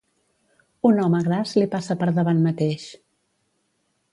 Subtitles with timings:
[0.89, 2.87] Un home gras li passa per davant mateix.